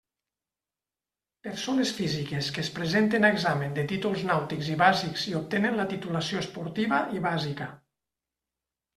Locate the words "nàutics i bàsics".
4.29-5.25